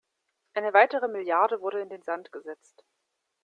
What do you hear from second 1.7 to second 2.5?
in den Sand